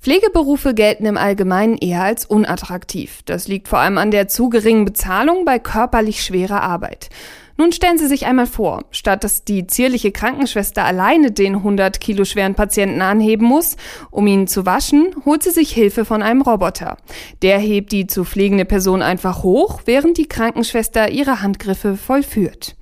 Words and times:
Pflegeberufe 0.00 0.72
gelten 0.72 1.04
im 1.04 1.18
Allgemeinen 1.18 1.76
eher 1.76 2.02
als 2.02 2.24
unattraktiv. 2.24 3.20
Das 3.26 3.48
liegt 3.48 3.68
vor 3.68 3.80
allem 3.80 3.98
an 3.98 4.10
der 4.10 4.28
zu 4.28 4.48
geringen 4.48 4.86
Bezahlung 4.86 5.44
bei 5.44 5.58
körperlich 5.58 6.22
schwerer 6.22 6.62
Arbeit. 6.62 7.10
Nun 7.58 7.72
stellen 7.72 7.98
Sie 7.98 8.06
sich 8.06 8.24
einmal 8.24 8.46
vor, 8.46 8.84
statt 8.92 9.22
dass 9.22 9.44
die 9.44 9.66
zierliche 9.66 10.10
Krankenschwester 10.10 10.82
alleine 10.82 11.32
den 11.32 11.56
100 11.56 12.00
Kilo 12.00 12.24
schweren 12.24 12.54
Patienten 12.54 13.02
anheben 13.02 13.46
muss, 13.46 13.76
um 14.10 14.26
ihn 14.26 14.46
zu 14.46 14.64
waschen, 14.64 15.14
holt 15.26 15.42
sie 15.42 15.50
sich 15.50 15.70
Hilfe 15.70 16.06
von 16.06 16.22
einem 16.22 16.40
Roboter. 16.40 16.96
Der 17.42 17.58
hebt 17.58 17.92
die 17.92 18.06
zu 18.06 18.24
pflegende 18.24 18.64
Person 18.64 19.02
einfach 19.02 19.42
hoch, 19.42 19.82
während 19.84 20.16
die 20.16 20.28
Krankenschwester 20.28 21.10
ihre 21.10 21.42
Handgriffe 21.42 21.98
vollführt. 21.98 22.76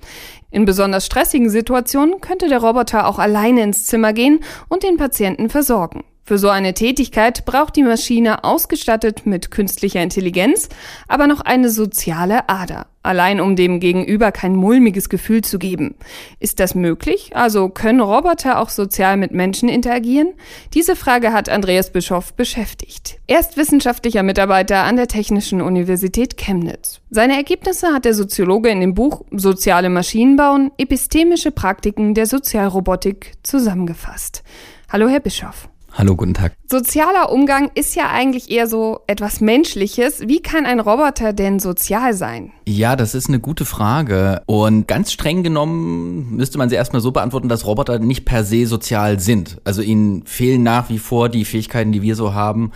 In 0.51 0.63
besonders 0.63 1.05
stressigen 1.05 1.49
Situationen 1.49 2.21
könnte 2.21 2.47
der 2.47 2.59
Roboter 2.59 3.05
auch 3.05 3.19
alleine 3.19 3.63
ins 3.63 3.85
Zimmer 3.85 4.13
gehen 4.13 4.39
und 4.69 4.83
den 4.83 4.95
Patienten 4.95 5.49
versorgen. 5.49 6.05
Für 6.29 6.37
so 6.37 6.49
eine 6.49 6.75
Tätigkeit 6.75 7.43
braucht 7.45 7.75
die 7.75 7.81
Maschine 7.81 8.43
ausgestattet 8.43 9.25
mit 9.25 9.49
künstlicher 9.49 10.03
Intelligenz, 10.03 10.69
aber 11.07 11.25
noch 11.25 11.41
eine 11.41 11.71
soziale 11.71 12.47
Ader, 12.47 12.85
allein 13.01 13.41
um 13.41 13.55
dem 13.55 13.79
Gegenüber 13.79 14.31
kein 14.31 14.55
mulmiges 14.55 15.09
Gefühl 15.09 15.43
zu 15.43 15.57
geben. 15.57 15.95
Ist 16.39 16.59
das 16.59 16.75
möglich? 16.75 17.35
Also 17.35 17.69
können 17.69 17.99
Roboter 17.99 18.59
auch 18.59 18.69
sozial 18.69 19.17
mit 19.17 19.31
Menschen 19.31 19.69
interagieren? 19.69 20.35
Diese 20.75 20.95
Frage 20.95 21.33
hat 21.33 21.49
Andreas 21.49 21.91
Bischoff 21.91 22.35
beschäftigt. 22.35 23.17
Er 23.25 23.39
ist 23.39 23.57
wissenschaftlicher 23.57 24.21
Mitarbeiter 24.21 24.83
an 24.83 24.97
der 24.97 25.07
Technischen 25.07 25.63
Universität 25.63 26.37
Chemnitz. 26.37 27.01
Seine 27.09 27.37
Ergebnisse 27.37 27.87
hat 27.87 28.05
der 28.05 28.13
Soziologe 28.13 28.69
in 28.69 28.81
dem 28.81 28.93
Buch 28.93 29.25
Soziale 29.31 29.89
Maschinen 29.89 30.35
bauen, 30.35 30.69
epistemische 30.77 31.49
Praktiken 31.49 32.13
der 32.13 32.27
Sozialrobotik 32.27 33.31
zusammengefasst. 33.41 34.43
Hallo, 34.91 35.07
Herr 35.07 35.21
Bischoff. 35.21 35.69
Hallo, 35.99 36.15
guten 36.15 36.33
Tag. 36.33 36.53
Sozialer 36.71 37.29
Umgang 37.29 37.71
ist 37.75 37.93
ja 37.93 38.09
eigentlich 38.09 38.49
eher 38.49 38.67
so 38.67 39.01
etwas 39.07 39.41
Menschliches. 39.41 40.21
Wie 40.29 40.41
kann 40.41 40.65
ein 40.65 40.79
Roboter 40.79 41.33
denn 41.33 41.59
sozial 41.59 42.13
sein? 42.13 42.53
Ja, 42.65 42.95
das 42.95 43.15
ist 43.15 43.27
eine 43.27 43.41
gute 43.41 43.65
Frage. 43.65 44.41
Und 44.45 44.87
ganz 44.87 45.11
streng 45.11 45.43
genommen 45.43 46.37
müsste 46.37 46.57
man 46.57 46.69
sie 46.69 46.75
erstmal 46.75 47.01
so 47.01 47.11
beantworten, 47.11 47.49
dass 47.49 47.65
Roboter 47.65 47.99
nicht 47.99 48.23
per 48.23 48.45
se 48.45 48.65
sozial 48.65 49.19
sind. 49.19 49.59
Also 49.65 49.81
ihnen 49.81 50.25
fehlen 50.25 50.63
nach 50.63 50.87
wie 50.87 50.99
vor 50.99 51.27
die 51.27 51.43
Fähigkeiten, 51.43 51.91
die 51.91 52.01
wir 52.01 52.15
so 52.15 52.33
haben, 52.33 52.71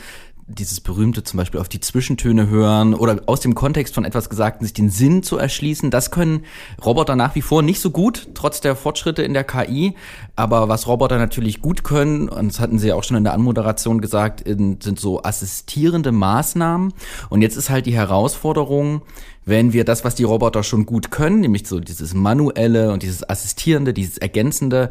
dieses 0.48 0.82
berühmte 0.82 1.24
zum 1.24 1.38
Beispiel 1.38 1.60
auf 1.60 1.70
die 1.70 1.80
Zwischentöne 1.80 2.50
hören 2.50 2.94
oder 2.94 3.22
aus 3.28 3.40
dem 3.40 3.56
Kontext 3.56 3.96
von 3.96 4.04
etwas 4.04 4.30
Gesagten 4.30 4.66
sich 4.66 4.74
den 4.74 4.90
Sinn 4.90 5.24
zu 5.24 5.38
erschließen. 5.38 5.90
Das 5.90 6.12
können 6.12 6.44
Roboter 6.84 7.16
nach 7.16 7.36
wie 7.36 7.42
vor 7.42 7.62
nicht 7.62 7.80
so 7.80 7.92
gut, 7.92 8.30
trotz 8.34 8.60
der 8.60 8.76
Fortschritte 8.76 9.24
in 9.24 9.34
der 9.34 9.46
KI. 9.46 9.96
Aber 10.36 10.68
was 10.68 10.88
Roboter 10.88 11.18
natürlich 11.18 11.62
gut 11.62 11.84
können, 11.84 12.28
und 12.28 12.50
das 12.50 12.60
hatten 12.60 12.78
Sie 12.78 12.90
ja 12.90 12.96
auch 12.96 13.04
schon 13.04 13.18
in 13.18 13.24
der 13.24 13.34
Anmoderation 13.34 14.02
gesagt, 14.02 14.44
sind 14.46 15.00
so 15.00 15.24
assistierende 15.24 16.12
Maßnahmen. 16.12 16.94
Und 17.30 17.42
jetzt 17.42 17.56
ist 17.56 17.70
halt 17.70 17.86
die 17.86 17.96
Herausforderung, 17.96 19.02
wenn 19.46 19.74
wir 19.74 19.86
das, 19.86 20.04
was 20.04 20.16
die 20.16 20.24
Roboter 20.24 20.64
schon 20.64 20.86
gut 20.86 21.12
können, 21.12 21.42
nämlich 21.42 21.68
so 21.68 21.80
dieses 21.80 22.14
manuelle 22.14 22.92
und 22.92 23.04
dieses 23.04 23.28
assistierende, 23.30 23.94
dieses 23.94 24.18
ergänzende, 24.18 24.90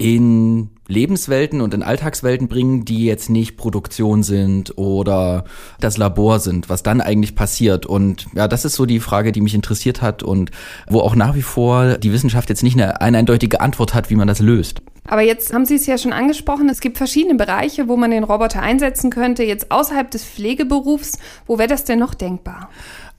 in 0.00 0.70
Lebenswelten 0.88 1.60
und 1.60 1.74
in 1.74 1.82
Alltagswelten 1.82 2.48
bringen, 2.48 2.86
die 2.86 3.04
jetzt 3.04 3.28
nicht 3.28 3.58
Produktion 3.58 4.22
sind 4.22 4.78
oder 4.78 5.44
das 5.78 5.98
Labor 5.98 6.40
sind, 6.40 6.70
was 6.70 6.82
dann 6.82 7.02
eigentlich 7.02 7.34
passiert. 7.34 7.84
Und 7.84 8.26
ja, 8.34 8.48
das 8.48 8.64
ist 8.64 8.76
so 8.76 8.86
die 8.86 8.98
Frage, 8.98 9.30
die 9.30 9.42
mich 9.42 9.54
interessiert 9.54 10.00
hat 10.00 10.22
und 10.22 10.50
wo 10.88 11.00
auch 11.00 11.14
nach 11.14 11.34
wie 11.34 11.42
vor 11.42 11.98
die 11.98 12.12
Wissenschaft 12.12 12.48
jetzt 12.48 12.62
nicht 12.62 12.80
eine, 12.80 13.02
eine 13.02 13.18
eindeutige 13.18 13.60
Antwort 13.60 13.92
hat, 13.92 14.08
wie 14.08 14.16
man 14.16 14.26
das 14.26 14.40
löst. 14.40 14.80
Aber 15.06 15.20
jetzt 15.20 15.52
haben 15.52 15.66
Sie 15.66 15.74
es 15.74 15.86
ja 15.86 15.98
schon 15.98 16.14
angesprochen, 16.14 16.68
es 16.70 16.80
gibt 16.80 16.96
verschiedene 16.96 17.34
Bereiche, 17.34 17.88
wo 17.88 17.96
man 17.96 18.10
den 18.10 18.24
Roboter 18.24 18.62
einsetzen 18.62 19.10
könnte. 19.10 19.44
Jetzt 19.44 19.70
außerhalb 19.70 20.10
des 20.10 20.24
Pflegeberufs, 20.24 21.18
wo 21.46 21.58
wäre 21.58 21.68
das 21.68 21.84
denn 21.84 21.98
noch 21.98 22.14
denkbar? 22.14 22.70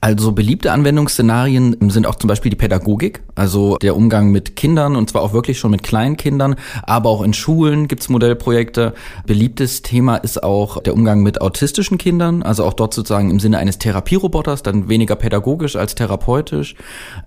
Also 0.03 0.31
beliebte 0.31 0.71
Anwendungsszenarien 0.71 1.77
sind 1.91 2.07
auch 2.07 2.15
zum 2.15 2.27
Beispiel 2.27 2.49
die 2.49 2.55
Pädagogik, 2.55 3.21
also 3.35 3.77
der 3.77 3.95
Umgang 3.95 4.31
mit 4.31 4.55
Kindern 4.55 4.95
und 4.95 5.11
zwar 5.11 5.21
auch 5.21 5.31
wirklich 5.31 5.59
schon 5.59 5.69
mit 5.69 5.83
kleinen 5.83 6.17
Kindern, 6.17 6.55
aber 6.81 7.09
auch 7.09 7.21
in 7.21 7.35
Schulen 7.35 7.87
gibt's 7.87 8.09
Modellprojekte. 8.09 8.95
Beliebtes 9.27 9.83
Thema 9.83 10.15
ist 10.15 10.41
auch 10.41 10.81
der 10.81 10.95
Umgang 10.95 11.21
mit 11.21 11.39
autistischen 11.39 11.99
Kindern, 11.99 12.41
also 12.41 12.65
auch 12.65 12.73
dort 12.73 12.95
sozusagen 12.95 13.29
im 13.29 13.39
Sinne 13.39 13.59
eines 13.59 13.77
Therapieroboters, 13.77 14.63
dann 14.63 14.89
weniger 14.89 15.15
pädagogisch 15.15 15.75
als 15.75 15.93
therapeutisch. 15.93 16.73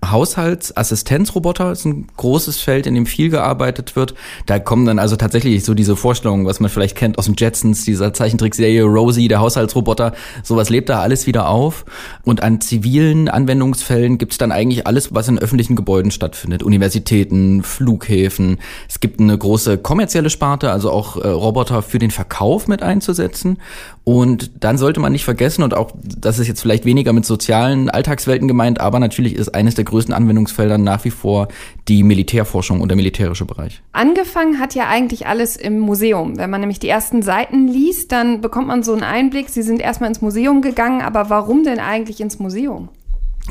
Haushaltsassistenzroboter 0.05 1.71
ist 1.71 1.85
ein 1.85 2.07
großes 2.17 2.59
Feld, 2.59 2.87
in 2.87 2.95
dem 2.95 3.05
viel 3.05 3.29
gearbeitet 3.29 3.95
wird. 3.95 4.15
Da 4.47 4.59
kommen 4.59 4.85
dann 4.85 4.99
also 4.99 5.15
tatsächlich 5.15 5.63
so 5.63 5.75
diese 5.75 5.95
Vorstellungen, 5.95 6.45
was 6.45 6.59
man 6.59 6.69
vielleicht 6.69 6.97
kennt 6.97 7.17
aus 7.19 7.25
den 7.25 7.35
Jetsons, 7.37 7.85
dieser 7.85 8.13
Zeichentrickserie 8.13 8.83
Rosie, 8.83 9.29
der 9.29 9.39
Haushaltsroboter, 9.39 10.11
sowas 10.43 10.69
lebt 10.69 10.89
da 10.89 10.99
alles 10.99 11.25
wieder 11.25 11.47
auf 11.47 11.85
und 12.25 12.43
an 12.43 12.59
zivilen 12.67 13.29
Anwendungsfällen 13.29 14.17
gibt 14.17 14.33
es 14.33 14.37
dann 14.37 14.51
eigentlich 14.51 14.87
alles, 14.87 15.13
was 15.13 15.27
in 15.27 15.39
öffentlichen 15.39 15.75
Gebäuden 15.75 16.11
stattfindet. 16.11 16.63
Universitäten, 16.63 17.63
Flughäfen. 17.63 18.59
Es 18.87 18.99
gibt 18.99 19.19
eine 19.19 19.37
große 19.37 19.77
kommerzielle 19.77 20.29
Sparte, 20.29 20.71
also 20.71 20.91
auch 20.91 21.17
äh, 21.17 21.27
Roboter 21.27 21.81
für 21.81 21.99
den 21.99 22.11
Verkauf 22.11 22.67
mit 22.67 22.83
einzusetzen. 22.83 23.57
Und 24.05 24.63
dann 24.63 24.77
sollte 24.77 24.99
man 24.99 25.11
nicht 25.11 25.25
vergessen, 25.25 25.63
und 25.63 25.73
auch 25.73 25.91
das 25.95 26.37
ist 26.37 26.47
jetzt 26.47 26.61
vielleicht 26.61 26.85
weniger 26.85 27.11
mit 27.11 27.25
sozialen 27.25 27.89
Alltagswelten 27.89 28.47
gemeint, 28.47 28.79
aber 28.79 28.99
natürlich 28.99 29.35
ist 29.35 29.55
eines 29.55 29.73
der 29.73 29.83
größten 29.83 30.13
Anwendungsfelder 30.13 30.77
nach 30.77 31.03
wie 31.05 31.09
vor 31.09 31.47
die 31.87 32.03
Militärforschung 32.03 32.81
und 32.81 32.89
der 32.89 32.97
militärische 32.97 33.45
Bereich. 33.45 33.81
Angefangen 33.93 34.59
hat 34.59 34.75
ja 34.75 34.87
eigentlich 34.87 35.25
alles 35.25 35.57
im 35.57 35.79
Museum. 35.79 36.37
Wenn 36.37 36.51
man 36.51 36.61
nämlich 36.61 36.77
die 36.77 36.87
ersten 36.87 37.23
Seiten 37.23 37.67
liest, 37.67 38.11
dann 38.11 38.41
bekommt 38.41 38.67
man 38.67 38.83
so 38.83 38.93
einen 38.93 39.01
Einblick. 39.01 39.49
Sie 39.49 39.63
sind 39.63 39.81
erstmal 39.81 40.09
ins 40.09 40.21
Museum 40.21 40.61
gegangen, 40.61 41.01
aber 41.01 41.31
warum 41.31 41.63
denn 41.63 41.79
eigentlich 41.79 42.21
ins 42.21 42.37
Museum? 42.37 42.89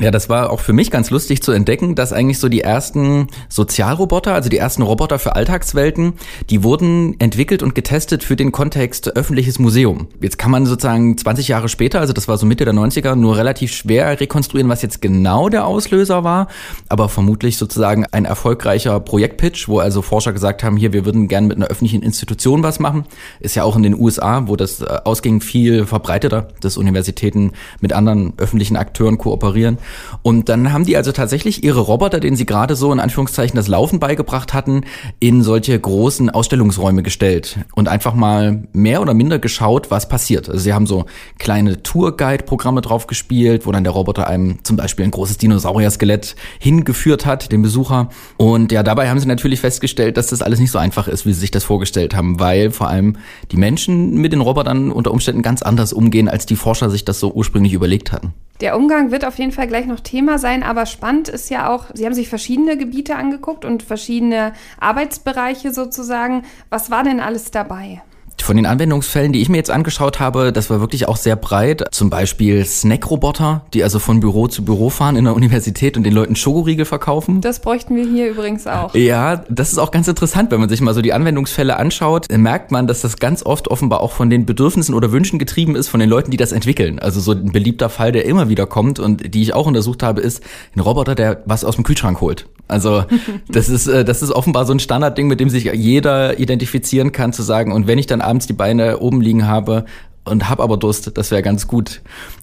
Ja, 0.01 0.11
das 0.11 0.27
war 0.27 0.49
auch 0.49 0.59
für 0.59 0.73
mich 0.73 0.91
ganz 0.91 1.09
lustig 1.09 1.41
zu 1.41 1.53
entdecken, 1.53 1.95
dass 1.95 2.11
eigentlich 2.11 2.39
so 2.39 2.49
die 2.49 2.59
ersten 2.59 3.27
Sozialroboter, 3.47 4.33
also 4.33 4.49
die 4.49 4.57
ersten 4.57 4.81
Roboter 4.81 5.19
für 5.19 5.37
Alltagswelten, 5.37 6.15
die 6.49 6.63
wurden 6.63 7.17
entwickelt 7.21 7.63
und 7.63 7.75
getestet 7.75 8.21
für 8.21 8.35
den 8.35 8.51
Kontext 8.51 9.15
öffentliches 9.15 9.57
Museum. 9.57 10.07
Jetzt 10.19 10.37
kann 10.37 10.51
man 10.51 10.65
sozusagen 10.65 11.17
20 11.17 11.47
Jahre 11.47 11.69
später, 11.69 12.01
also 12.01 12.11
das 12.11 12.27
war 12.27 12.37
so 12.37 12.45
Mitte 12.45 12.65
der 12.65 12.73
90er, 12.73 13.15
nur 13.15 13.37
relativ 13.37 13.71
schwer 13.71 14.19
rekonstruieren, 14.19 14.69
was 14.69 14.81
jetzt 14.81 15.01
genau 15.01 15.47
der 15.47 15.65
Auslöser 15.65 16.25
war, 16.25 16.49
aber 16.89 17.07
vermutlich 17.07 17.55
sozusagen 17.55 18.05
ein 18.11 18.25
erfolgreicher 18.25 18.99
Projektpitch, 18.99 19.69
wo 19.69 19.79
also 19.79 20.01
Forscher 20.01 20.33
gesagt 20.33 20.61
haben, 20.61 20.75
hier, 20.75 20.91
wir 20.91 21.05
würden 21.05 21.29
gerne 21.29 21.47
mit 21.47 21.55
einer 21.55 21.67
öffentlichen 21.67 22.03
Institution 22.03 22.63
was 22.63 22.79
machen. 22.79 23.05
Ist 23.39 23.55
ja 23.55 23.63
auch 23.63 23.77
in 23.77 23.83
den 23.83 23.97
USA, 23.97 24.45
wo 24.47 24.57
das 24.57 24.81
äh, 24.81 24.87
ausging, 25.05 25.39
viel 25.39 25.85
verbreiteter, 25.85 26.49
dass 26.59 26.75
Universitäten 26.75 27.53
mit 27.79 27.93
anderen 27.93 28.33
öffentlichen 28.35 28.75
Akteuren 28.75 29.17
kooperieren. 29.17 29.77
Und 30.21 30.49
dann 30.49 30.73
haben 30.73 30.85
die 30.85 30.97
also 30.97 31.11
tatsächlich 31.11 31.63
ihre 31.63 31.81
Roboter, 31.81 32.19
denen 32.19 32.35
sie 32.35 32.45
gerade 32.45 32.75
so 32.75 32.91
in 32.91 32.99
Anführungszeichen 32.99 33.55
das 33.55 33.67
Laufen 33.67 33.99
beigebracht 33.99 34.53
hatten, 34.53 34.81
in 35.19 35.43
solche 35.43 35.79
großen 35.79 36.29
Ausstellungsräume 36.29 37.03
gestellt 37.03 37.59
und 37.75 37.87
einfach 37.87 38.13
mal 38.13 38.63
mehr 38.73 39.01
oder 39.01 39.13
minder 39.13 39.39
geschaut, 39.39 39.91
was 39.91 40.09
passiert. 40.09 40.49
Also 40.49 40.61
sie 40.61 40.73
haben 40.73 40.87
so 40.87 41.05
kleine 41.39 41.83
Tourguide-Programme 41.83 42.81
drauf 42.81 43.07
gespielt, 43.07 43.65
wo 43.65 43.71
dann 43.71 43.83
der 43.83 43.93
Roboter 43.93 44.27
einem 44.27 44.63
zum 44.63 44.77
Beispiel 44.77 45.05
ein 45.05 45.11
großes 45.11 45.37
Dinosaurier-Skelett 45.37 46.35
hingeführt 46.59 47.25
hat, 47.25 47.51
dem 47.51 47.61
Besucher. 47.61 48.09
Und 48.37 48.71
ja, 48.71 48.83
dabei 48.83 49.09
haben 49.09 49.19
sie 49.19 49.27
natürlich 49.27 49.59
festgestellt, 49.59 50.17
dass 50.17 50.27
das 50.27 50.41
alles 50.41 50.59
nicht 50.59 50.71
so 50.71 50.79
einfach 50.79 51.07
ist, 51.07 51.25
wie 51.25 51.33
sie 51.33 51.39
sich 51.39 51.51
das 51.51 51.63
vorgestellt 51.63 52.15
haben, 52.15 52.39
weil 52.39 52.71
vor 52.71 52.87
allem 52.87 53.17
die 53.51 53.57
Menschen 53.57 54.15
mit 54.15 54.33
den 54.33 54.41
Robotern 54.41 54.91
unter 54.91 55.11
Umständen 55.11 55.41
ganz 55.41 55.61
anders 55.61 55.93
umgehen, 55.93 56.27
als 56.27 56.45
die 56.45 56.55
Forscher 56.55 56.89
sich 56.89 57.05
das 57.05 57.19
so 57.19 57.31
ursprünglich 57.31 57.73
überlegt 57.73 58.11
hatten. 58.11 58.33
Der 58.61 58.77
Umgang 58.77 59.11
wird 59.11 59.25
auf 59.25 59.37
jeden 59.37 59.51
Fall 59.51 59.67
gleich 59.67 59.85
noch 59.85 59.99
Thema 59.99 60.37
sein, 60.37 60.63
aber 60.63 60.85
spannend 60.85 61.27
ist 61.27 61.49
ja 61.49 61.69
auch, 61.69 61.87
Sie 61.93 62.05
haben 62.05 62.13
sich 62.13 62.29
verschiedene 62.29 62.77
Gebiete 62.77 63.15
angeguckt 63.15 63.65
und 63.65 63.83
verschiedene 63.83 64.53
Arbeitsbereiche 64.79 65.73
sozusagen. 65.73 66.43
Was 66.69 66.89
war 66.89 67.03
denn 67.03 67.19
alles 67.19 67.51
dabei? 67.51 68.01
Von 68.45 68.57
den 68.57 68.67
Anwendungsfällen, 68.67 69.33
die 69.33 69.41
ich 69.41 69.49
mir 69.49 69.57
jetzt 69.57 69.71
angeschaut 69.71 70.19
habe, 70.19 70.53
das 70.53 70.69
war 70.69 70.79
wirklich 70.79 71.07
auch 71.07 71.17
sehr 71.17 71.35
breit. 71.35 71.83
Zum 71.89 72.11
Beispiel 72.11 72.63
Snackroboter, 72.63 73.65
die 73.73 73.83
also 73.83 73.97
von 73.97 74.19
Büro 74.19 74.47
zu 74.47 74.63
Büro 74.63 74.91
fahren 74.91 75.15
in 75.15 75.23
der 75.23 75.35
Universität 75.35 75.97
und 75.97 76.03
den 76.03 76.13
Leuten 76.13 76.35
Schokoriegel 76.35 76.85
verkaufen. 76.85 77.41
Das 77.41 77.59
bräuchten 77.59 77.95
wir 77.95 78.05
hier 78.05 78.29
übrigens 78.29 78.67
auch. 78.67 78.93
Ja, 78.93 79.37
das 79.49 79.71
ist 79.71 79.79
auch 79.79 79.89
ganz 79.89 80.07
interessant, 80.07 80.51
wenn 80.51 80.59
man 80.59 80.69
sich 80.69 80.79
mal 80.79 80.93
so 80.93 81.01
die 81.01 81.11
Anwendungsfälle 81.11 81.75
anschaut, 81.77 82.27
merkt 82.29 82.69
man, 82.69 82.85
dass 82.85 83.01
das 83.01 83.17
ganz 83.17 83.43
oft 83.43 83.67
offenbar 83.69 84.01
auch 84.01 84.11
von 84.11 84.29
den 84.29 84.45
Bedürfnissen 84.45 84.93
oder 84.93 85.11
Wünschen 85.11 85.39
getrieben 85.39 85.75
ist 85.75 85.87
von 85.87 85.99
den 85.99 86.07
Leuten, 86.07 86.29
die 86.29 86.37
das 86.37 86.51
entwickeln. 86.51 86.99
Also 86.99 87.21
so 87.21 87.31
ein 87.31 87.51
beliebter 87.51 87.89
Fall, 87.89 88.11
der 88.11 88.25
immer 88.25 88.47
wieder 88.47 88.67
kommt 88.67 88.99
und 88.99 89.33
die 89.33 89.41
ich 89.41 89.55
auch 89.55 89.65
untersucht 89.65 90.03
habe, 90.03 90.21
ist 90.21 90.43
ein 90.75 90.81
Roboter, 90.81 91.15
der 91.15 91.41
was 91.45 91.63
aus 91.63 91.77
dem 91.77 91.83
Kühlschrank 91.83 92.21
holt. 92.21 92.45
Also 92.67 93.05
das 93.49 93.69
ist, 93.69 93.87
äh, 93.87 94.03
das 94.03 94.21
ist 94.21 94.31
offenbar 94.31 94.65
so 94.65 94.73
ein 94.73 94.79
Standardding, 94.79 95.27
mit 95.27 95.39
dem 95.39 95.49
sich 95.49 95.65
jeder 95.65 96.39
identifizieren 96.39 97.11
kann, 97.11 97.33
zu 97.33 97.43
sagen, 97.43 97.71
und 97.71 97.87
wenn 97.87 97.99
ich 97.99 98.07
dann 98.07 98.21
abends 98.21 98.34
die 98.39 98.53
Beine 98.53 98.99
oben 98.99 99.21
liegen 99.21 99.47
habe 99.47 99.85
und 100.25 100.49
habe 100.49 100.63
aber 100.63 100.77
Durst, 100.77 101.17
das 101.17 101.31
wäre 101.31 101.41
ganz 101.41 101.67
gut. 101.67 102.01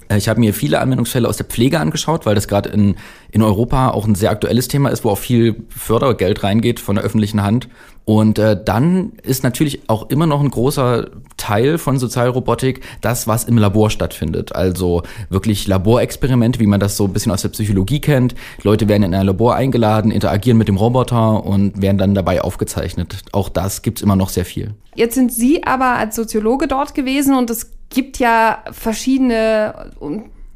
Äh, 0.08 0.18
ich 0.18 0.28
habe 0.28 0.40
mir 0.40 0.54
viele 0.54 0.80
Anwendungsfälle 0.80 1.28
aus 1.28 1.36
der 1.36 1.46
Pflege 1.46 1.80
angeschaut, 1.80 2.26
weil 2.26 2.34
das 2.34 2.48
gerade 2.48 2.68
in, 2.70 2.96
in 3.30 3.42
Europa 3.42 3.90
auch 3.90 4.06
ein 4.06 4.14
sehr 4.14 4.30
aktuelles 4.30 4.68
Thema 4.68 4.88
ist, 4.88 5.04
wo 5.04 5.10
auch 5.10 5.18
viel 5.18 5.64
Fördergeld 5.68 6.42
reingeht 6.42 6.80
von 6.80 6.96
der 6.96 7.04
öffentlichen 7.04 7.42
Hand. 7.42 7.68
Und 8.04 8.38
äh, 8.38 8.58
dann 8.62 9.12
ist 9.22 9.42
natürlich 9.44 9.88
auch 9.88 10.10
immer 10.10 10.26
noch 10.26 10.40
ein 10.40 10.50
großer 10.50 11.10
Teil 11.42 11.76
von 11.76 11.98
Sozialrobotik 11.98 12.82
das, 13.00 13.26
was 13.26 13.42
im 13.44 13.58
Labor 13.58 13.90
stattfindet. 13.90 14.54
Also 14.54 15.02
wirklich 15.28 15.66
Laborexperimente, 15.66 16.60
wie 16.60 16.68
man 16.68 16.78
das 16.78 16.96
so 16.96 17.06
ein 17.06 17.12
bisschen 17.12 17.32
aus 17.32 17.42
der 17.42 17.48
Psychologie 17.48 18.00
kennt. 18.00 18.36
Leute 18.62 18.88
werden 18.88 19.02
in 19.02 19.12
ein 19.12 19.26
Labor 19.26 19.56
eingeladen, 19.56 20.12
interagieren 20.12 20.56
mit 20.56 20.68
dem 20.68 20.76
Roboter 20.76 21.44
und 21.44 21.82
werden 21.82 21.98
dann 21.98 22.14
dabei 22.14 22.42
aufgezeichnet. 22.42 23.16
Auch 23.32 23.48
das 23.48 23.82
gibt's 23.82 24.02
immer 24.02 24.14
noch 24.14 24.28
sehr 24.28 24.44
viel. 24.44 24.74
Jetzt 24.94 25.16
sind 25.16 25.32
Sie 25.32 25.64
aber 25.64 25.96
als 25.96 26.14
Soziologe 26.14 26.68
dort 26.68 26.94
gewesen 26.94 27.36
und 27.36 27.50
es 27.50 27.72
gibt 27.90 28.20
ja 28.20 28.62
verschiedene 28.70 29.90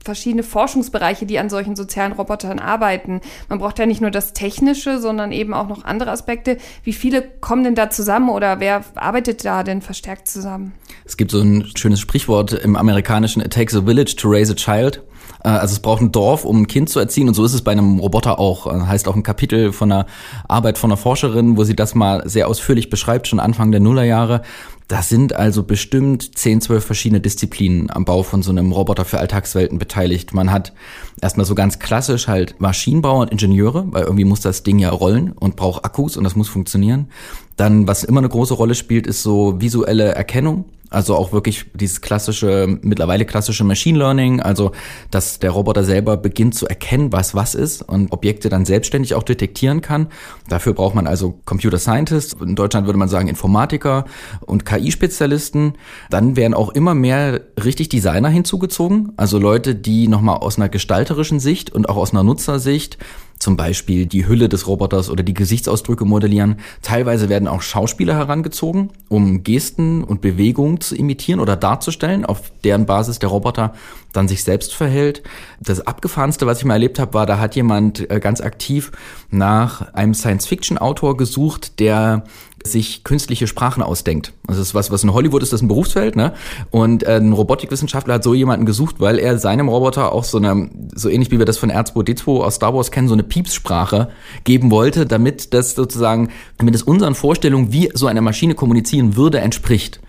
verschiedene 0.07 0.43
Forschungsbereiche, 0.43 1.27
die 1.27 1.39
an 1.39 1.51
solchen 1.51 1.77
sozialen 1.77 2.13
Robotern 2.13 2.59
arbeiten. 2.59 3.21
Man 3.51 3.59
braucht 3.59 3.79
ja 3.79 3.85
nicht 3.85 4.01
nur 4.01 4.11
das 4.11 4.33
Technische, 4.33 4.99
sondern 4.99 5.33
eben 5.33 5.53
auch 5.53 5.69
noch 5.69 5.85
andere 5.85 6.11
Aspekte. 6.11 6.57
Wie 6.83 6.95
viele 6.95 7.23
kommen 7.23 7.65
denn 7.65 7.75
da 7.75 7.91
zusammen 7.91 8.31
oder 8.31 8.61
wer 8.61 8.83
arbeitet 8.95 9.45
da 9.45 9.63
denn 9.63 9.83
verstärkt 9.83 10.29
zusammen? 10.29 10.73
Es 11.05 11.19
gibt 11.19 11.31
so 11.31 11.41
ein 11.41 11.67
schönes 11.77 12.01
Sprichwort 12.01 12.55
im 12.55 12.77
amerikanischen 12.77 13.43
It 13.43 13.53
takes 13.53 13.75
a 13.75 13.83
village 13.83 14.17
to 14.17 14.29
raise 14.31 14.51
a 14.51 14.55
child. 14.55 15.03
Äh, 15.45 15.49
also 15.49 15.73
es 15.73 15.81
braucht 15.81 16.03
ein 16.03 16.13
Dorf, 16.13 16.45
um 16.45 16.63
ein 16.63 16.67
Kind 16.67 16.89
zu 16.89 16.99
erziehen 16.99 17.29
und 17.29 17.35
so 17.35 17.45
ist 17.45 17.55
es 17.55 17.63
bei 17.63 17.73
einem 17.73 17.99
Roboter 17.99 18.39
auch. 18.39 18.67
Äh, 18.67 18.87
heißt 18.87 19.09
auch 19.09 19.17
ein 19.17 19.23
Kapitel 19.23 19.73
von 19.73 19.93
einer 19.93 20.07
Arbeit 20.49 20.79
von 20.79 20.91
einer 20.91 20.97
Forscherin, 20.97 21.57
wo 21.57 21.65
sie 21.65 21.77
das 21.77 21.95
mal 21.95 22.29
sehr 22.29 22.49
ausführlich 22.49 22.91
beschreibt, 22.91 23.29
schon 23.29 23.41
Anfang 23.41 23.71
der 23.71 23.81
Nullerjahre. 23.81 24.43
Das 24.89 25.09
sind 25.09 25.35
also 25.35 25.65
bestimmt 25.65 26.39
10, 26.39 26.61
12 26.61 26.85
verschiedene 26.85 27.21
Disziplinen 27.21 27.91
am 27.91 28.05
Bau 28.05 28.23
von 28.23 28.43
so 28.43 28.53
einem 28.53 28.71
Roboter 28.71 29.05
für 29.05 29.19
Alltagswelten 29.19 29.79
beteiligt. 29.79 30.33
Man 30.33 30.53
hat 30.53 30.73
erstmal 31.21 31.45
so 31.45 31.57
ganz 31.57 31.81
klassisch 31.81 32.29
halt 32.29 32.61
Maschinenbauer 32.61 33.23
und 33.23 33.33
Ingenieure, 33.33 33.85
weil 33.91 34.05
irgendwie 34.05 34.25
muss 34.25 34.41
das 34.41 34.63
Ding 34.63 34.79
ja 34.79 34.91
rollen 34.91 35.33
und 35.33 35.57
braucht 35.57 35.85
Akkus 35.85 36.17
und 36.17 36.23
das 36.23 36.37
muss 36.37 36.49
funktionieren. 36.49 37.09
Dann, 37.57 37.89
was 37.89 38.05
immer 38.05 38.21
eine 38.21 38.29
große 38.29 38.55
Rolle 38.55 38.75
spielt, 38.75 39.07
ist 39.07 39.23
so 39.23 39.61
visuelle 39.61 40.15
Erkennung. 40.15 40.67
Also 40.89 41.17
auch 41.17 41.33
wirklich 41.33 41.67
dieses 41.75 42.01
klassische, 42.01 42.79
mittlerweile 42.83 43.25
klassische 43.25 43.65
Machine 43.65 43.99
Learning, 43.99 44.41
also 44.41 44.71
dass 45.11 45.41
der 45.41 45.51
Roboter 45.51 45.83
selber 45.83 46.17
beginnt 46.17 46.55
zu 46.55 46.69
erkennen, 46.69 47.13
was 47.13 47.35
was 47.35 47.57
ist 47.57 47.83
und 47.83 48.13
Objekte 48.13 48.49
dann 48.51 48.65
selbstständig 48.65 49.15
auch 49.15 49.25
detektieren 49.25 49.81
kann. 49.81 50.07
Dafür 50.49 50.75
braucht 50.75 50.95
man 50.95 51.09
also 51.09 51.41
Computer 51.45 51.79
Scientists, 51.79 52.37
in 52.41 52.55
Deutschland 52.55 52.87
würde 52.87 53.01
man 53.01 53.09
sagen 53.09 53.27
Informatiker 53.27 54.05
und 54.43 54.65
KI-Spezialisten. 54.65 55.73
Dann 56.09 56.37
werden 56.37 56.55
auch 56.55 56.69
immer 56.71 56.95
mehr 56.95 57.41
richtig 57.63 57.89
Designer 57.89 58.29
hinzugezogen, 58.29 59.13
also 59.17 59.41
Leute, 59.41 59.75
die 59.75 60.07
nochmal 60.07 60.37
aus 60.37 60.57
einer 60.57 60.69
gestalterischen 60.69 61.41
Sicht 61.41 61.73
und 61.73 61.89
auch 61.89 61.97
aus 61.97 62.13
einer 62.13 62.23
Nutzersicht 62.23 62.97
zum 63.39 63.57
Beispiel 63.57 64.07
die 64.07 64.27
Hülle 64.27 64.49
des 64.49 64.67
Roboters 64.67 65.11
oder 65.11 65.23
die 65.23 65.35
Gesichtsausdrücke 65.35 66.05
modellieren. 66.05 66.57
Teilweise 66.83 67.29
werden 67.29 67.49
auch 67.49 67.63
Schauspieler 67.63 68.15
herangezogen, 68.15 68.91
um 69.09 69.43
Gesten 69.43 70.03
und 70.05 70.21
Bewegungen 70.21 70.81
zu 70.81 70.97
imitieren 70.97 71.41
oder 71.41 71.57
darzustellen, 71.57 72.25
auf 72.25 72.51
deren 72.65 72.87
Basis 72.87 73.19
der 73.19 73.29
Roboter 73.29 73.75
dann 74.13 74.29
sich 74.29 74.43
selbst 74.43 74.75
verhält. 74.75 75.23
Das 75.61 75.87
abgefahrenste, 75.87 76.47
was 76.47 76.59
ich 76.59 76.65
mal 76.65 76.75
erlebt 76.75 76.99
habe, 76.99 77.15
war, 77.15 77.27
da 77.27 77.39
hat 77.39 77.55
jemand 77.57 78.11
äh, 78.11 78.21
ganz 78.21 78.41
aktiv 78.41 78.93
nach 79.31 79.93
einem 79.93 80.15
Science-Fiction-Autor 80.15 81.17
gesucht, 81.17 81.79
der 81.81 82.25
sich 82.73 83.05
künstliche 83.05 83.47
Sprachen 83.47 83.83
ausdenkt. 83.83 84.33
Das 84.47 84.59
ist 84.59 84.75
was, 84.75 84.91
was 84.91 85.03
in 85.03 85.13
Hollywood 85.13 85.43
ist, 85.43 85.53
das 85.53 85.63
ein 85.63 85.69
Berufsfeld, 85.69 86.17
ne? 86.17 86.35
Und 86.71 87.03
äh, 87.03 87.17
ein 87.17 87.33
Robotikwissenschaftler 87.33 88.15
hat 88.15 88.25
so 88.25 88.35
jemanden 88.35 88.67
gesucht, 88.67 88.97
weil 88.99 89.19
er 89.19 89.39
seinem 89.39 89.69
Roboter 89.69 90.13
auch 90.13 90.25
so 90.25 90.39
eine, 90.39 90.69
so 90.95 91.09
ähnlich 91.09 91.31
wie 91.31 91.39
wir 91.39 91.47
das 91.47 91.59
von 91.59 91.71
R2D2 91.71 92.43
aus 92.43 92.57
Star 92.57 92.75
Wars 92.75 92.91
kennen, 92.91 93.09
so 93.09 93.15
eine 93.15 93.23
Piepssprache 93.23 94.09
geben 94.45 94.71
wollte, 94.71 95.07
damit 95.07 95.55
das 95.55 95.75
sozusagen, 95.75 96.31
damit 96.59 96.75
es 96.75 96.83
unseren 96.83 97.15
Vorstellungen, 97.15 97.73
wie 97.73 97.91
so 97.95 98.07
eine 98.07 98.21
Maschine 98.21 98.55
kommunizieren 98.55 99.17
würde, 99.17 99.41
entspricht. 99.41 100.01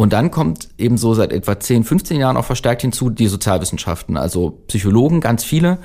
Und 0.00 0.14
dann 0.14 0.30
kommt 0.30 0.70
eben 0.78 0.96
so 0.96 1.12
seit 1.12 1.30
etwa 1.30 1.60
10, 1.60 1.84
15 1.84 2.18
Jahren 2.18 2.38
auch 2.38 2.46
verstärkt 2.46 2.80
hinzu 2.80 3.10
die 3.10 3.26
Sozialwissenschaften, 3.26 4.16
also 4.16 4.62
Psychologen, 4.66 5.20
ganz 5.20 5.44
viele, 5.44 5.78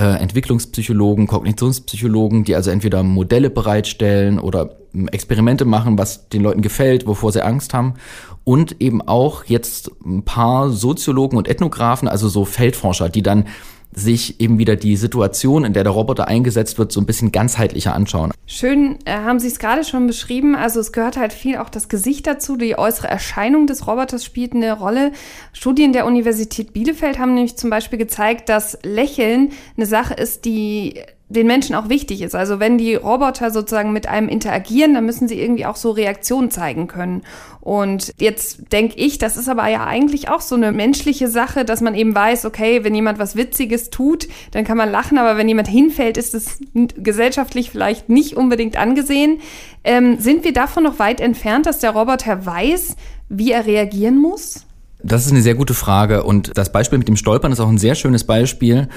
äh, 0.00 0.14
Entwicklungspsychologen, 0.14 1.26
Kognitionspsychologen, 1.26 2.44
die 2.44 2.54
also 2.54 2.70
entweder 2.70 3.02
Modelle 3.02 3.50
bereitstellen 3.50 4.38
oder 4.38 4.70
ähm, 4.94 5.08
Experimente 5.08 5.66
machen, 5.66 5.98
was 5.98 6.30
den 6.30 6.42
Leuten 6.42 6.62
gefällt, 6.62 7.06
wovor 7.06 7.32
sie 7.32 7.44
Angst 7.44 7.74
haben. 7.74 7.94
Und 8.42 8.80
eben 8.80 9.02
auch 9.02 9.44
jetzt 9.44 9.90
ein 10.02 10.24
paar 10.24 10.70
Soziologen 10.70 11.36
und 11.36 11.48
Ethnographen, 11.48 12.08
also 12.08 12.30
so 12.30 12.46
Feldforscher, 12.46 13.10
die 13.10 13.22
dann 13.22 13.46
sich 13.92 14.40
eben 14.40 14.58
wieder 14.58 14.76
die 14.76 14.96
Situation, 14.96 15.64
in 15.64 15.72
der 15.72 15.82
der 15.82 15.92
Roboter 15.92 16.28
eingesetzt 16.28 16.78
wird, 16.78 16.92
so 16.92 17.00
ein 17.00 17.06
bisschen 17.06 17.32
ganzheitlicher 17.32 17.94
anschauen. 17.94 18.30
Schön 18.46 18.98
äh, 19.04 19.12
haben 19.12 19.40
Sie 19.40 19.48
es 19.48 19.58
gerade 19.58 19.84
schon 19.84 20.06
beschrieben. 20.06 20.54
Also 20.54 20.80
es 20.80 20.92
gehört 20.92 21.16
halt 21.16 21.32
viel 21.32 21.56
auch 21.56 21.68
das 21.68 21.88
Gesicht 21.88 22.26
dazu. 22.26 22.56
Die 22.56 22.78
äußere 22.78 23.08
Erscheinung 23.08 23.66
des 23.66 23.86
Roboters 23.86 24.24
spielt 24.24 24.54
eine 24.54 24.78
Rolle. 24.78 25.12
Studien 25.52 25.92
der 25.92 26.06
Universität 26.06 26.72
Bielefeld 26.72 27.18
haben 27.18 27.34
nämlich 27.34 27.56
zum 27.56 27.70
Beispiel 27.70 27.98
gezeigt, 27.98 28.48
dass 28.48 28.78
Lächeln 28.82 29.50
eine 29.76 29.86
Sache 29.86 30.14
ist, 30.14 30.44
die 30.44 31.00
den 31.30 31.46
Menschen 31.46 31.76
auch 31.76 31.88
wichtig 31.88 32.22
ist. 32.22 32.34
Also 32.34 32.58
wenn 32.58 32.76
die 32.76 32.96
Roboter 32.96 33.52
sozusagen 33.52 33.92
mit 33.92 34.08
einem 34.08 34.28
interagieren, 34.28 34.94
dann 34.94 35.06
müssen 35.06 35.28
sie 35.28 35.40
irgendwie 35.40 35.64
auch 35.64 35.76
so 35.76 35.92
Reaktionen 35.92 36.50
zeigen 36.50 36.88
können. 36.88 37.22
Und 37.60 38.12
jetzt 38.18 38.72
denke 38.72 38.96
ich, 38.96 39.18
das 39.18 39.36
ist 39.36 39.48
aber 39.48 39.68
ja 39.68 39.86
eigentlich 39.86 40.28
auch 40.28 40.40
so 40.40 40.56
eine 40.56 40.72
menschliche 40.72 41.28
Sache, 41.28 41.64
dass 41.64 41.80
man 41.80 41.94
eben 41.94 42.14
weiß, 42.14 42.46
okay, 42.46 42.82
wenn 42.82 42.94
jemand 42.94 43.20
was 43.20 43.36
Witziges 43.36 43.90
tut, 43.90 44.26
dann 44.50 44.64
kann 44.64 44.76
man 44.76 44.90
lachen, 44.90 45.18
aber 45.18 45.36
wenn 45.36 45.48
jemand 45.48 45.68
hinfällt, 45.68 46.16
ist 46.16 46.34
es 46.34 46.58
gesellschaftlich 46.96 47.70
vielleicht 47.70 48.08
nicht 48.08 48.36
unbedingt 48.36 48.76
angesehen. 48.76 49.38
Ähm, 49.84 50.18
sind 50.18 50.42
wir 50.42 50.52
davon 50.52 50.82
noch 50.82 50.98
weit 50.98 51.20
entfernt, 51.20 51.66
dass 51.66 51.78
der 51.78 51.90
Roboter 51.90 52.44
weiß, 52.44 52.96
wie 53.28 53.52
er 53.52 53.66
reagieren 53.66 54.18
muss? 54.18 54.66
Das 55.02 55.24
ist 55.24 55.32
eine 55.32 55.40
sehr 55.40 55.54
gute 55.54 55.74
Frage 55.74 56.24
und 56.24 56.58
das 56.58 56.72
Beispiel 56.72 56.98
mit 56.98 57.08
dem 57.08 57.16
Stolpern 57.16 57.52
ist 57.52 57.60
auch 57.60 57.68
ein 57.68 57.78
sehr 57.78 57.94
schönes 57.94 58.24
Beispiel, 58.24 58.88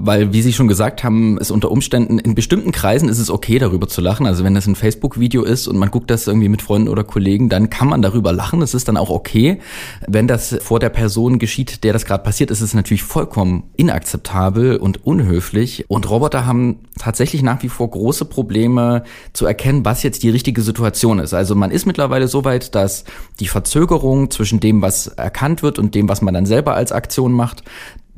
weil, 0.00 0.32
wie 0.32 0.42
Sie 0.42 0.52
schon 0.52 0.68
gesagt 0.68 1.02
haben, 1.02 1.38
es 1.40 1.50
unter 1.50 1.70
Umständen 1.70 2.18
in 2.18 2.34
bestimmten 2.34 2.72
Kreisen 2.72 3.08
ist 3.08 3.18
es 3.18 3.30
okay, 3.30 3.58
darüber 3.58 3.88
zu 3.88 4.00
lachen. 4.00 4.26
Also 4.26 4.44
wenn 4.44 4.54
das 4.54 4.66
ein 4.66 4.76
Facebook-Video 4.76 5.42
ist 5.42 5.66
und 5.66 5.76
man 5.76 5.90
guckt 5.90 6.10
das 6.10 6.26
irgendwie 6.26 6.48
mit 6.48 6.62
Freunden 6.62 6.88
oder 6.88 7.04
Kollegen, 7.04 7.48
dann 7.48 7.68
kann 7.68 7.88
man 7.88 8.00
darüber 8.00 8.32
lachen. 8.32 8.60
Das 8.60 8.74
ist 8.74 8.88
dann 8.88 8.96
auch 8.96 9.10
okay. 9.10 9.58
Wenn 10.06 10.28
das 10.28 10.56
vor 10.60 10.78
der 10.78 10.90
Person 10.90 11.38
geschieht, 11.38 11.82
der 11.84 11.92
das 11.92 12.04
gerade 12.04 12.22
passiert, 12.22 12.50
ist 12.50 12.60
es 12.60 12.74
natürlich 12.74 13.02
vollkommen 13.02 13.64
inakzeptabel 13.76 14.76
und 14.76 15.04
unhöflich. 15.04 15.84
Und 15.88 16.08
Roboter 16.08 16.46
haben 16.46 16.80
tatsächlich 16.98 17.42
nach 17.42 17.62
wie 17.62 17.68
vor 17.68 17.90
große 17.90 18.24
Probleme 18.24 19.02
zu 19.32 19.46
erkennen, 19.46 19.84
was 19.84 20.02
jetzt 20.02 20.22
die 20.22 20.30
richtige 20.30 20.62
Situation 20.62 21.18
ist. 21.18 21.34
Also 21.34 21.54
man 21.54 21.70
ist 21.70 21.86
mittlerweile 21.86 22.28
so 22.28 22.44
weit, 22.44 22.74
dass 22.74 23.04
die 23.40 23.48
Verzögerung 23.48 24.30
zwischen 24.30 24.60
dem, 24.60 24.80
was 24.80 25.08
erkannt 25.08 25.62
wird 25.62 25.78
und 25.78 25.94
dem, 25.94 26.08
was 26.08 26.22
man 26.22 26.34
dann 26.34 26.46
selber 26.46 26.74
als 26.74 26.92
Aktion 26.92 27.32
macht, 27.32 27.64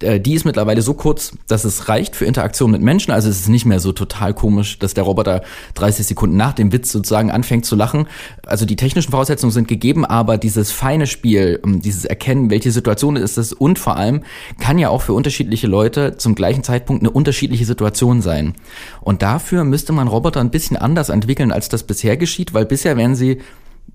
die 0.00 0.35
ist 0.35 0.45
mittlerweile 0.45 0.83
so 0.83 0.95
kurz, 0.95 1.33
dass 1.47 1.64
es 1.64 1.88
reicht 1.88 2.16
für 2.16 2.25
Interaktion 2.25 2.71
mit 2.71 2.80
Menschen. 2.80 3.12
Also 3.12 3.28
es 3.28 3.40
ist 3.40 3.49
nicht 3.49 3.66
mehr 3.66 3.80
so 3.80 3.92
total 3.92 4.35
komisch, 4.35 4.78
dass 4.78 4.95
der 4.95 5.04
Roboter 5.04 5.42
30 5.75 6.07
Sekunden 6.07 6.37
nach 6.37 6.52
dem 6.52 6.73
Witz 6.73 6.90
sozusagen 6.90 7.30
anfängt 7.30 7.66
zu 7.66 7.76
lachen. 7.76 8.07
Also 8.47 8.64
die 8.64 8.76
technischen 8.76 9.11
Voraussetzungen 9.11 9.52
sind 9.52 9.69
gegeben, 9.69 10.04
aber 10.04 10.38
dieses 10.38 10.73
feine 10.73 11.07
Spiel, 11.07 11.61
ähm, 11.64 11.80
dieses 11.83 12.04
Erkennen, 12.04 12.50
welche 12.50 12.71
Situation 12.71 13.16
ist 13.16 13.38
es 13.38 13.52
und 13.52 13.78
vor 13.78 13.97
allem 13.97 14.23
kann 14.59 14.78
ja 14.78 14.88
auch 14.88 15.02
für 15.02 15.12
unterschiedliche 15.12 15.66
Leute 15.66 16.16
zum 16.16 16.35
gleichen 16.35 16.62
Zeitpunkt 16.62 17.02
eine 17.02 17.11
unterschiedliche 17.11 17.66
Situation 17.66 18.23
sein. 18.23 18.54
Und 19.00 19.23
dafür 19.23 19.64
müsste 19.64 19.92
man 19.92 20.09
Roboter 20.09 20.40
ein 20.40 20.50
bisschen 20.50 20.76
anders 20.76 21.09
entwickeln, 21.09 21.52
als 21.52 21.69
das 21.69 21.83
bisher 21.83 22.16
geschieht, 22.16 22.54
weil 22.54 22.64
bisher 22.64 22.97
werden 22.97 23.14
sie 23.14 23.38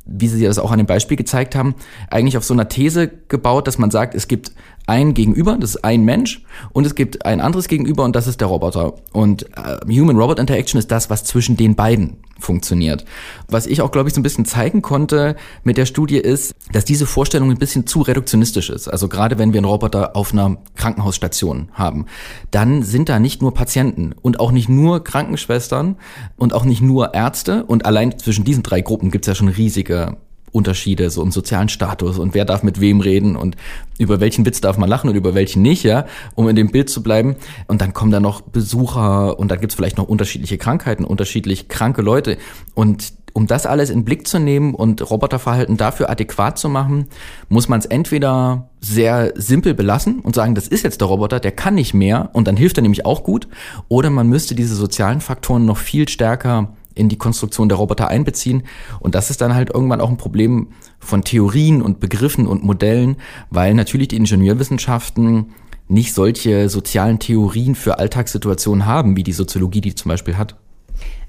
wie 0.06 0.28
Sie 0.28 0.44
das 0.44 0.60
auch 0.60 0.72
an 0.72 0.78
dem 0.78 0.88
Beispiel 0.88 1.18
gezeigt 1.18 1.56
haben, 1.56 1.76
eigentlich 2.10 2.38
auf 2.38 2.44
so 2.44 2.54
einer 2.54 2.70
These 2.70 3.10
gebaut, 3.28 3.68
dass 3.68 3.78
man 3.78 3.92
sagt, 3.92 4.16
es 4.16 4.28
gibt 4.28 4.52
ein 4.88 5.14
Gegenüber, 5.14 5.58
das 5.60 5.72
ist 5.72 5.84
ein 5.84 6.04
Mensch, 6.04 6.44
und 6.74 6.86
es 6.86 6.96
gibt 6.96 7.26
ein 7.26 7.42
anderes 7.42 7.68
Gegenüber 7.68 8.04
und 8.04 8.16
das 8.16 8.28
ist 8.28 8.42
der 8.42 8.48
Roboter. 8.48 8.94
Und 9.14 9.44
äh, 9.58 9.78
Human-Robot-Interaction 9.88 10.78
ist 10.78 10.92
das, 10.92 11.10
was 11.10 11.24
zwischen 11.24 11.58
den 11.58 11.76
beiden 11.76 12.18
funktioniert. 12.40 13.06
Was 13.48 13.66
ich 13.66 13.82
auch, 13.82 13.92
glaube 13.92 14.10
ich, 14.10 14.16
so 14.16 14.20
ein 14.20 14.24
bisschen 14.24 14.46
zeigen 14.46 14.82
konnte 14.82 15.36
mit 15.64 15.78
der 15.78 15.86
Studie 15.86 16.18
ist, 16.18 16.54
dass 16.72 16.86
diese 16.86 17.06
Vorstellung 17.06 17.52
ein 17.52 17.58
bisschen 17.58 17.88
zu 17.88 18.02
reduktionistisch 18.02 18.70
ist. 18.70 18.88
Also 18.88 19.08
gerade 19.08 19.38
wenn 19.38 19.54
wir 19.54 19.60
einen 19.60 19.66
Roboter 19.66 20.16
auf 20.16 20.34
einer 20.34 20.58
Krankenhausstation 20.76 21.70
haben, 21.74 22.06
dann 22.52 22.84
sind 22.84 23.10
da 23.10 23.20
nicht 23.20 23.42
nur 23.42 23.54
Patienten 23.54 24.14
und 24.22 24.40
auch 24.40 24.52
nicht 24.52 24.70
nur 24.70 25.04
Krankenschwestern 25.04 25.96
und 26.36 26.54
auch 26.54 26.66
nicht 26.66 26.82
nur 26.82 27.14
Ärzte. 27.14 27.64
Und 27.66 27.86
allein 27.86 28.18
zwischen 28.20 28.44
diesen 28.44 28.64
drei 28.64 28.82
Gruppen 28.82 29.12
gibt 29.12 29.26
es 29.26 29.28
ja 29.28 29.36
schon 29.36 29.48
riesige 29.48 30.18
Unterschiede 30.56 31.10
so 31.10 31.22
im 31.22 31.32
sozialen 31.32 31.70
Status 31.70 32.18
und 32.18 32.34
wer 32.34 32.46
darf 32.46 32.64
mit 32.64 32.80
wem 32.80 33.02
reden 33.02 33.36
und 33.36 33.58
über 34.00 34.20
welchen 34.22 34.46
Witz 34.46 34.62
darf 34.62 34.78
man 34.78 34.90
lachen 34.90 35.10
und 35.10 35.16
über 35.16 35.36
welchen 35.36 35.62
nicht, 35.62 35.84
ja, 35.84 36.06
um 36.34 36.48
in 36.48 36.56
dem 36.56 36.72
Bild 36.72 36.90
zu 36.90 37.04
bleiben. 37.04 37.36
Und 37.68 37.82
dann 37.82 37.94
kommen 37.94 38.12
da 38.12 38.20
noch 38.20 38.42
Besucher 38.42 39.38
und 39.38 39.52
dann 39.52 39.60
gibt's 39.60 39.76
vielleicht 39.76 39.98
noch 39.98 40.08
unterschiedliche 40.08 40.58
Krankheiten, 40.58 41.04
unterschiedlich 41.04 41.68
kranke 41.68 42.02
Leute 42.02 42.38
und 42.74 43.14
Um 43.38 43.48
das 43.48 43.66
alles 43.66 43.90
in 43.90 44.06
Blick 44.06 44.30
zu 44.30 44.40
nehmen 44.40 44.74
und 44.74 45.02
Roboterverhalten 45.12 45.76
dafür 45.76 46.10
adäquat 46.10 46.58
zu 46.58 46.70
machen, 46.70 47.08
muss 47.50 47.68
man 47.68 47.82
es 47.82 47.86
entweder 47.86 48.70
sehr 48.80 49.34
simpel 49.36 49.74
belassen 49.74 50.22
und 50.22 50.36
sagen, 50.36 50.56
das 50.56 50.70
ist 50.70 50.86
jetzt 50.86 51.02
der 51.02 51.10
Roboter, 51.10 51.42
der 51.42 51.52
kann 51.52 51.76
nicht 51.76 51.94
mehr 51.94 52.30
und 52.32 52.48
dann 52.48 52.56
hilft 52.56 52.78
er 52.78 52.84
nämlich 52.84 53.06
auch 53.06 53.26
gut, 53.26 53.50
oder 53.90 54.10
man 54.10 54.30
müsste 54.30 54.56
diese 54.56 54.76
sozialen 54.76 55.20
Faktoren 55.20 55.66
noch 55.66 55.78
viel 55.80 56.08
stärker 56.08 56.70
in 56.96 57.10
die 57.10 57.18
Konstruktion 57.18 57.70
der 57.70 57.78
Roboter 57.78 58.08
einbeziehen. 58.08 58.64
Und 59.00 59.14
das 59.14 59.30
ist 59.30 59.42
dann 59.42 59.54
halt 59.54 59.70
irgendwann 59.70 60.02
auch 60.02 60.10
ein 60.10 60.18
Problem 60.18 60.70
von 61.00 61.24
Theorien 61.24 61.82
und 61.82 62.00
Begriffen 62.00 62.48
und 62.48 62.64
Modellen, 62.64 63.18
weil 63.50 63.74
natürlich 63.74 64.08
die 64.08 64.18
Ingenieurwissenschaften 64.18 65.52
nicht 65.88 66.14
solche 66.14 66.68
sozialen 66.70 67.20
Theorien 67.20 67.76
für 67.76 68.00
Alltagssituationen 68.00 68.86
haben, 68.86 69.16
wie 69.16 69.24
die 69.24 69.34
Soziologie 69.34 69.82
die 69.82 69.94
zum 69.94 70.10
Beispiel 70.10 70.38
hat. 70.38 70.56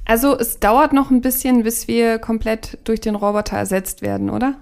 Also 0.06 0.38
es 0.38 0.60
dauert 0.60 0.92
noch 0.92 1.10
ein 1.10 1.20
bisschen, 1.20 1.64
bis 1.64 1.88
wir 1.88 2.18
komplett 2.18 2.78
durch 2.84 3.00
den 3.00 3.16
Roboter 3.16 3.56
ersetzt 3.56 4.02
werden, 4.02 4.30
oder? 4.30 4.54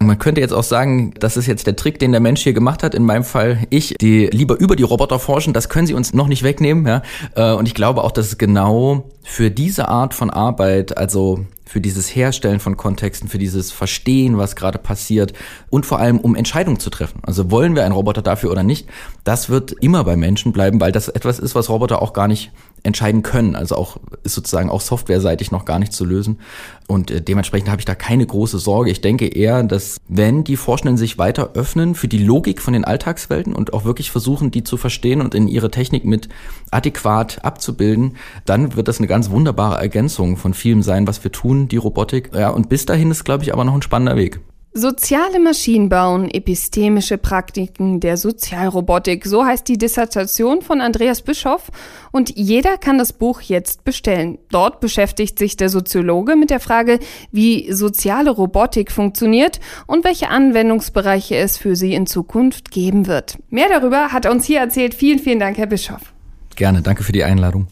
Man 0.00 0.18
könnte 0.18 0.40
jetzt 0.40 0.52
auch 0.52 0.62
sagen, 0.62 1.12
das 1.18 1.36
ist 1.36 1.46
jetzt 1.46 1.66
der 1.66 1.74
Trick, 1.74 1.98
den 1.98 2.12
der 2.12 2.20
Mensch 2.20 2.42
hier 2.42 2.52
gemacht 2.52 2.84
hat. 2.84 2.94
In 2.94 3.04
meinem 3.04 3.24
Fall 3.24 3.58
ich, 3.70 3.96
die 4.00 4.26
lieber 4.28 4.58
über 4.60 4.76
die 4.76 4.84
Roboter 4.84 5.18
forschen, 5.18 5.52
das 5.52 5.68
können 5.68 5.88
sie 5.88 5.94
uns 5.94 6.14
noch 6.14 6.28
nicht 6.28 6.44
wegnehmen. 6.44 6.86
Ja? 6.86 7.02
Äh, 7.34 7.54
und 7.54 7.66
ich 7.66 7.74
glaube 7.74 8.04
auch, 8.04 8.12
dass 8.12 8.26
es 8.26 8.38
genau 8.38 9.10
für 9.24 9.50
diese 9.50 9.88
Art 9.88 10.14
von 10.14 10.30
Arbeit, 10.30 10.96
also 10.96 11.46
für 11.64 11.80
dieses 11.80 12.14
Herstellen 12.14 12.60
von 12.60 12.76
Kontexten, 12.76 13.28
für 13.28 13.38
dieses 13.38 13.72
Verstehen, 13.72 14.36
was 14.36 14.56
gerade 14.56 14.78
passiert 14.78 15.32
und 15.70 15.86
vor 15.86 15.98
allem 15.98 16.18
um 16.18 16.36
Entscheidungen 16.36 16.78
zu 16.78 16.90
treffen. 16.90 17.20
Also 17.22 17.50
wollen 17.50 17.74
wir 17.74 17.84
einen 17.84 17.94
Roboter 17.94 18.20
dafür 18.20 18.50
oder 18.50 18.62
nicht, 18.62 18.88
das 19.24 19.48
wird 19.48 19.72
immer 19.72 20.04
bei 20.04 20.16
Menschen 20.16 20.52
bleiben, 20.52 20.80
weil 20.80 20.92
das 20.92 21.08
etwas 21.08 21.38
ist, 21.38 21.54
was 21.54 21.70
Roboter 21.70 22.02
auch 22.02 22.12
gar 22.12 22.28
nicht 22.28 22.52
entscheiden 22.82 23.22
können. 23.22 23.54
Also 23.54 23.76
auch 23.76 23.98
ist 24.24 24.34
sozusagen 24.34 24.70
auch 24.70 24.80
softwareseitig 24.80 25.50
noch 25.50 25.64
gar 25.64 25.78
nicht 25.78 25.92
zu 25.92 26.04
lösen. 26.04 26.40
Und 26.88 27.10
äh, 27.10 27.20
dementsprechend 27.20 27.70
habe 27.70 27.80
ich 27.80 27.84
da 27.84 27.94
keine 27.94 28.26
große 28.26 28.58
Sorge. 28.58 28.90
Ich 28.90 29.00
denke 29.00 29.26
eher, 29.26 29.62
dass 29.62 29.98
wenn 30.08 30.44
die 30.44 30.56
Forschenden 30.56 30.96
sich 30.96 31.18
weiter 31.18 31.52
öffnen 31.54 31.94
für 31.94 32.08
die 32.08 32.22
Logik 32.22 32.60
von 32.60 32.72
den 32.72 32.84
Alltagswelten 32.84 33.54
und 33.54 33.72
auch 33.72 33.84
wirklich 33.84 34.10
versuchen, 34.10 34.50
die 34.50 34.64
zu 34.64 34.76
verstehen 34.76 35.20
und 35.20 35.34
in 35.34 35.48
ihre 35.48 35.70
Technik 35.70 36.04
mit 36.04 36.28
adäquat 36.70 37.44
abzubilden, 37.44 38.16
dann 38.44 38.76
wird 38.76 38.88
das 38.88 38.98
eine 38.98 39.06
ganz 39.06 39.30
wunderbare 39.30 39.80
Ergänzung 39.80 40.36
von 40.36 40.54
vielem 40.54 40.82
sein, 40.82 41.06
was 41.06 41.22
wir 41.22 41.32
tun, 41.32 41.68
die 41.68 41.76
Robotik. 41.76 42.30
Ja, 42.34 42.50
und 42.50 42.68
bis 42.68 42.86
dahin 42.86 43.10
ist, 43.10 43.24
glaube 43.24 43.44
ich, 43.44 43.52
aber 43.52 43.64
noch 43.64 43.74
ein 43.74 43.82
spannender 43.82 44.16
Weg. 44.16 44.40
Soziale 44.74 45.38
Maschinen 45.38 45.90
bauen, 45.90 46.30
epistemische 46.30 47.18
Praktiken 47.18 48.00
der 48.00 48.16
Sozialrobotik. 48.16 49.26
So 49.26 49.44
heißt 49.44 49.68
die 49.68 49.76
Dissertation 49.76 50.62
von 50.62 50.80
Andreas 50.80 51.20
Bischoff 51.20 51.70
und 52.10 52.34
jeder 52.38 52.78
kann 52.78 52.96
das 52.96 53.12
Buch 53.12 53.42
jetzt 53.42 53.84
bestellen. 53.84 54.38
Dort 54.50 54.80
beschäftigt 54.80 55.38
sich 55.38 55.58
der 55.58 55.68
Soziologe 55.68 56.36
mit 56.36 56.48
der 56.48 56.58
Frage, 56.58 57.00
wie 57.30 57.70
soziale 57.70 58.30
Robotik 58.30 58.90
funktioniert 58.90 59.60
und 59.86 60.04
welche 60.04 60.30
Anwendungsbereiche 60.30 61.36
es 61.36 61.58
für 61.58 61.76
sie 61.76 61.92
in 61.92 62.06
Zukunft 62.06 62.70
geben 62.70 63.06
wird. 63.06 63.38
Mehr 63.50 63.68
darüber 63.68 64.10
hat 64.10 64.24
er 64.24 64.30
uns 64.30 64.46
hier 64.46 64.60
erzählt. 64.60 64.94
Vielen, 64.94 65.18
vielen 65.18 65.38
Dank, 65.38 65.58
Herr 65.58 65.66
Bischoff. 65.66 66.14
Gerne, 66.56 66.80
danke 66.80 67.04
für 67.04 67.12
die 67.12 67.24
Einladung. 67.24 67.66